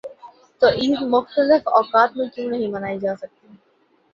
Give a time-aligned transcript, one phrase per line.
[0.61, 3.47] تو عید مختلف اوقات میں کیوں نہیں منائی جا سکتی؟